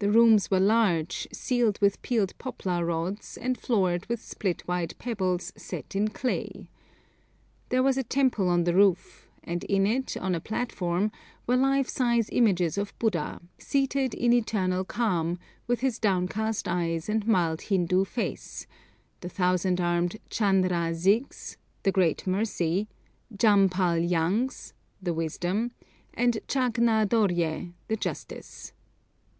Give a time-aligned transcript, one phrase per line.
[0.00, 5.52] The rooms were large, ceiled with peeled poplar rods, and floored with split white pebbles
[5.56, 6.68] set in clay.
[7.70, 11.12] There was a temple on the roof, and in it, on a platform,
[11.46, 17.26] were life size images of Buddha, seated in eternal calm, with his downcast eyes and
[17.26, 18.66] mild Hindu face,
[19.20, 22.88] the thousand armed Chan ra zigs (the great Mercy),
[23.34, 25.70] Jam pal yangs (the Wisdom),
[26.12, 28.72] and Chag na dorje (the Justice).